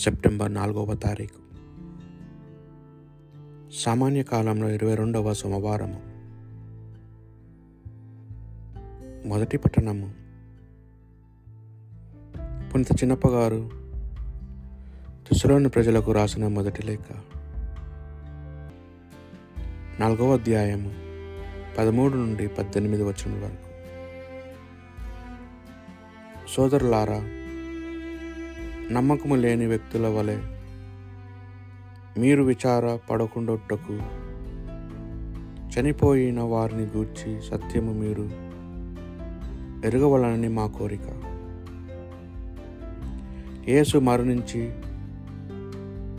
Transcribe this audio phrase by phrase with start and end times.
[0.00, 1.40] September నాలుగవ తారీఖు.
[3.72, 6.02] సామాన్య కాలంలో ఇరవై రెండవ సోమవారము.
[9.28, 10.14] మొదటి పట్టణము.
[12.70, 13.70] పునిత చిన్నప్పగారు
[15.28, 17.12] తుసలోని ప్రజలకు రాసిన మొదటి లేఖ.
[20.00, 20.92] నాలుగవ అధ్యాయము
[21.78, 23.70] పదమూడు నుండి పద్దెనిమిది వచ్చిన వరకు.
[26.48, 27.39] సోదరులారా
[28.90, 30.36] నమ్మకము లేని వ్యక్తుల వలె
[32.18, 33.98] మీరు విచార పడకుండొట్టకు
[35.70, 38.22] చనిపోయిన వారిని గూర్చి సత్యము మీరు
[39.86, 41.06] ఎరగవలనని మా కోరిక.
[43.68, 44.72] యేసు మరణించి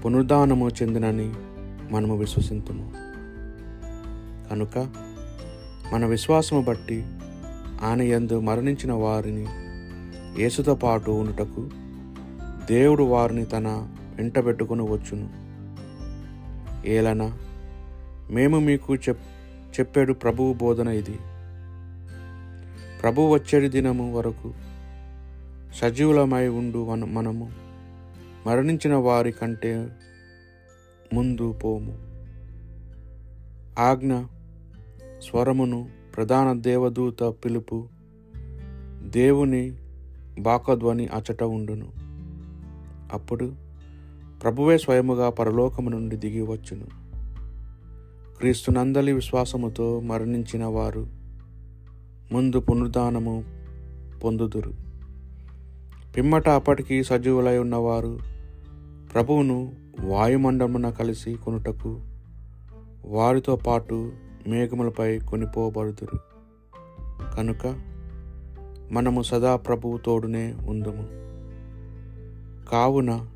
[0.00, 1.32] పునరుద్ధానము చెందినని
[1.90, 2.92] మనము విశ్వసింతుము.
[4.50, 4.78] కనుక
[5.92, 7.04] మన విశ్వాసము బట్టి
[7.82, 9.46] ఆయన యందు మరణించిన వారిని
[10.42, 11.79] యేసుతో పాటు ఉండుటకు
[12.70, 13.68] దేవుడు వారిని తన
[14.14, 15.30] వెంటబెట్టుకుని వచ్చును.
[16.88, 17.38] ఏలన
[18.30, 19.18] మేము మీకు చెప్
[19.80, 21.18] చెప్పాడు ప్రభువు బోధన ఇది.
[23.02, 24.54] ప్రభు వచ్చేడి దినము వరకు
[25.74, 27.52] సజీవులమై ఉండు మన మనము.
[28.46, 29.88] మరణించిన వారి కంటే
[31.14, 31.98] ముందు పోము.
[33.78, 34.14] ఆజ్ఞ
[35.18, 37.88] స్వరమును ప్రధాన దేవదూత పిలుపు
[39.02, 39.72] దేవుని
[40.40, 41.99] బాకధ్వని అచట ఉండును.
[43.12, 43.52] అప్పుడు
[44.42, 46.86] ప్రభువే స్వయముగా పరలోకము నుండి దిగి వచ్చును.
[48.38, 51.06] క్రీస్తునందలి విశ్వాసముతో మరణించిన వారు
[52.32, 53.44] ముందు పునరుదానము
[54.24, 54.72] పొందుదురు.
[56.16, 58.18] పిమ్మట అప్పటికి సజీవులై ఉన్నవారు
[59.14, 62.00] ప్రభువును వాయుమండమున కలిసి కొనుటకు
[63.04, 64.12] వారితో పాటు
[64.48, 66.18] మేఘములపై కొనిపోబడుదురు.
[67.36, 67.80] కనుక
[68.92, 71.29] మనము సదా ప్రభువు తోడునే ఉందుము.
[72.70, 73.26] కావున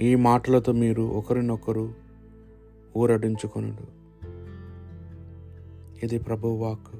[0.00, 1.94] ఈ మాటలతో మీరు ఒకరినొకరు
[2.96, 3.98] ఊరడించుకొనుడు.
[6.04, 6.96] ఇది ప్రభు వాక్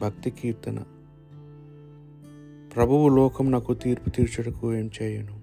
[0.00, 0.78] భక్తి కీర్తన.
[2.76, 5.40] ప్రభువు లోకం నాకు తీర్పు తీర్చుటకు ఏం చేయను?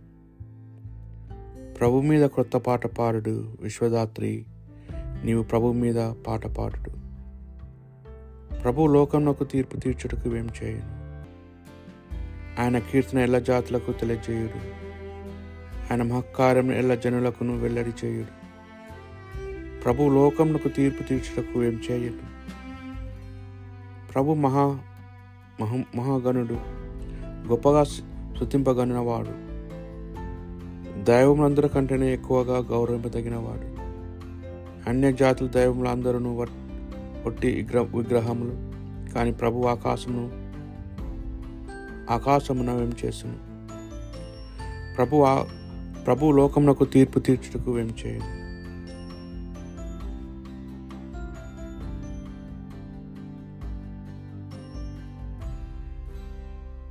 [1.73, 4.45] ప్రభు మీద క్రొత్త పాట పాడుడు విశ్వదాత్రి.
[5.23, 6.91] నీవు ప్రభు మీద పాట పాడుడు.
[8.57, 11.03] ప్రభు లోకం నాకు తీర్పు తీర్చుటకు ఏం చేయను?
[12.61, 14.83] ఆయన కీర్తన ఎల్ల జాతులకు తెలియజేయుడు.
[15.91, 18.33] ఆయన మహకార్యం ఎల్ల జనులకును వెల్లడి చేయుడు.
[19.83, 22.21] ప్రభు లోకమునకు తీర్పు తీర్చుటకు ఏం చేయడు
[24.11, 24.65] ప్రభు మహా
[25.61, 26.57] మహ మహాగణుడు
[27.47, 29.33] గొప్పగా శృతింపగనినవాడు
[31.03, 33.67] దైవములందరి కంటేనే ఎక్కువగా గౌరవింపదగినవాడు.
[34.89, 36.45] అన్య జాతుల దైవములందరూ
[37.25, 38.55] ఒట్టి విగ్ర విగ్రహములు
[39.13, 40.25] కానీ ప్రభు ఆకాశమును
[42.13, 43.37] ఆకాశమున ఏం చేసును?
[44.95, 45.17] ప్రభు
[46.05, 47.87] ప్రభు లోకమునకు తీర్పు తీర్చుటకు ఏం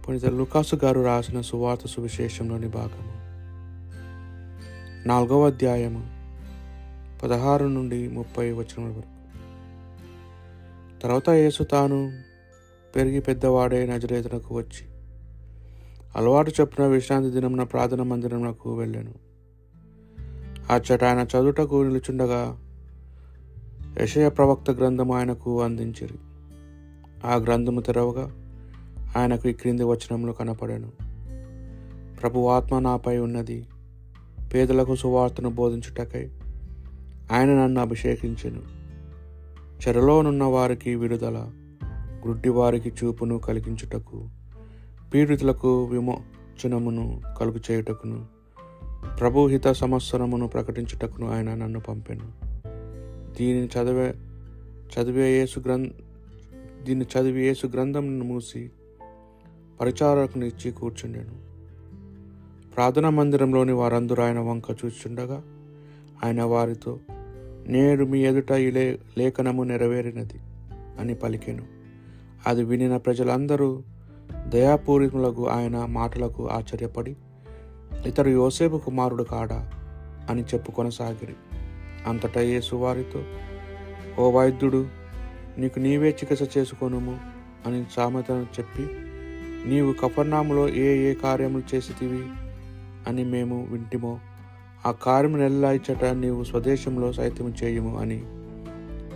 [0.08, 3.12] పునీత లుకాసు గారు రాసిన సువార్త సువిశేషంలోని భాగము.
[5.08, 6.06] నాలుగవ అధ్యాయము
[7.22, 9.02] పదహారు నుండి ముప్పై వచ్చిన వరకు.
[11.02, 12.18] తర్వాత యేసు తాను
[12.96, 14.91] పెరిగి పెద్దవాడే నజరేతనకు వచ్చి
[16.16, 19.12] అలవాటు చొప్పున విశ్రాంతి దినమున ప్రార్థన మందిరమునకు వెళ్ళాను.
[20.72, 22.58] అచ్చట ఆయన చదువుటకు నిలుచుండగా
[24.02, 26.14] యశయ ప్రవక్త గ్రంథము ఆయనకు అందించిరి.
[27.24, 28.30] ఆ గ్రంథము తెరవగా
[29.16, 30.92] ఆయనకు ఈ క్రింది వచనంలో కనపడాను.
[32.20, 33.66] ప్రభు ఆత్మ నాపై ఉన్నది
[34.54, 36.30] పేదలకు సువార్తను బోధించుటకై
[37.32, 38.62] ఆయన నన్ను అభిషేకించెను.
[39.88, 41.50] చెరలోనున్న వారికి విడుదల
[42.26, 44.28] గుడ్డి వారికి చూపును కలిగించుటకు
[45.14, 48.26] పీడితులకు విమోచనమును కలుగు చేయుటకును
[49.20, 52.32] ప్రభుహిత సంవత్సరమును ప్రకటించుటకును ఆయన నన్ను పంపెను.
[53.38, 54.14] దీనిని చదివే
[54.94, 55.86] చదివే యేసు గ్రంథ
[56.82, 58.70] దీన్ని చదివి యేసు గ్రంథంను మూసి
[59.80, 61.34] పరిచారకుని ఇచ్చి కూర్చుండెను.
[62.74, 65.42] ప్రార్థనా మందిరంలోని వారందరూ ఆయన వంక చూచుండగా
[66.24, 66.98] ఆయన వారితో
[67.66, 70.40] నేడు మీ ఎదుట ఈ లే లేఖనము నెరవేరినది
[71.00, 71.64] అని పలికెను.
[72.46, 73.82] అది వినిన ప్రజలందరూ
[74.48, 77.16] దయాపూరితులకు ఆయన మాటలకు ఆశ్చర్యపడి
[78.06, 79.70] ఇతడు యోసేపు కుమారుడు కాడా
[80.30, 81.34] అని చెప్పు కొనసాగిరి.
[82.06, 83.22] అంతటా యేసు వారితో
[84.18, 84.86] ఓ వైద్యుడు
[85.58, 87.20] నీకు నీవే చికిత్స చేసుకొనుము
[87.66, 88.88] అని సామెతను చెప్పి
[89.68, 92.24] నీవు కఫర్నాములో ఏ ఏ కార్యములు చేసితివి
[93.08, 94.18] అని మేము వింటిమో
[94.86, 98.22] ఆ కార్యము నెల్లాయిచట నీవు స్వదేశంలో సైతం చేయుము అని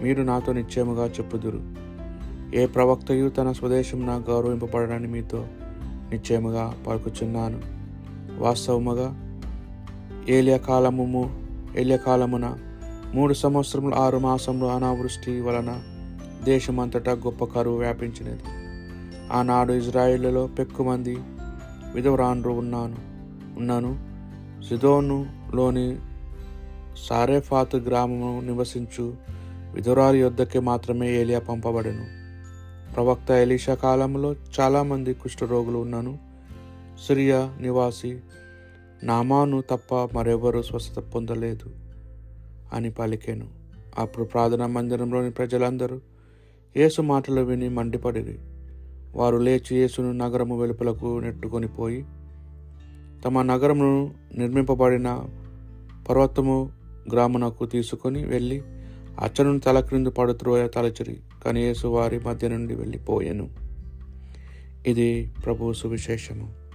[0.02, 1.85] మీరు నాతో నిశ్చయముగా చెప్పుదురు.
[2.54, 5.46] ఏ ప్రవక్తయు తన స్వదేశం నా గౌరవింపబడని మీతో
[6.10, 7.60] నిశ్చయముగా పలుకుచున్నాను.
[8.42, 9.22] వాస్తవముగా
[10.28, 11.44] ఏలియకాలము
[11.76, 12.58] ఏలియకాలమున
[13.14, 15.82] మూడు సంవత్సరముల ఆరు మాసములు అనావృష్టి వలన
[16.44, 18.40] దేశమంతటా గొప్ప కరువు వ్యాపించినది.
[19.32, 21.16] ఆనాడు ఇజ్రాయిల్లో పెక్కుమంది
[21.94, 22.96] విధవరాండ్రు ఉన్నాను.
[23.58, 23.98] ఉన్నాను
[24.68, 25.96] సిదోనులోని
[27.08, 29.14] సారేఫాత్ గ్రామము నివసించు
[29.74, 32.25] విధురాలి యొద్దకే మాత్రమే ఏలియా పంపబడెను.
[32.96, 36.18] ప్రవక్త ఎలీషా కాలంలో చాలామంది కుష్ఠరోగులు ఉన్నాను.
[37.06, 38.20] సిరియా నివాసి
[39.02, 41.70] నామాను తప్ప మరెవరూ స్వస్థత పొందలేదు
[42.72, 43.48] అని పలికాను.
[43.98, 46.00] అప్పుడు ప్రార్థనా మందిరంలోని ప్రజలందరూ
[46.76, 48.38] యేసు మాటలు విని మండిపడిరి.
[49.14, 52.04] వారు లేచి యేసును నగరము వెలుపలకు నెట్టుకొని పోయి
[53.24, 55.28] తమ నగరమును నిర్మింపబడిన
[56.08, 56.70] పర్వతము
[57.12, 58.62] గ్రామునకు తీసుకొని వెళ్ళి
[59.20, 63.50] అచ్చను తల క్రింద పడుతురోయ తలచిరి కానీ యేసు వారి మధ్య నుండి వెళ్ళిపోయాను.
[64.86, 66.65] ఇది ప్రభు సువిశేషము.